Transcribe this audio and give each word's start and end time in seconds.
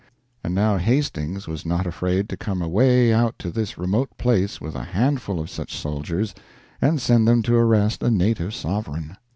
And 0.43 0.55
now 0.55 0.77
Hastings 0.77 1.47
was 1.47 1.63
not 1.63 1.85
afraid 1.85 2.27
to 2.29 2.35
come 2.35 2.59
away 2.63 3.13
out 3.13 3.37
to 3.37 3.51
this 3.51 3.77
remote 3.77 4.09
place 4.17 4.59
with 4.59 4.73
a 4.73 4.81
handful 4.81 5.39
of 5.39 5.47
such 5.47 5.75
soldiers 5.77 6.33
and 6.81 6.99
send 6.99 7.27
them 7.27 7.43
to 7.43 7.53
arrest 7.55 8.01
a 8.01 8.09
native 8.09 8.55
sovereign. 8.55 9.17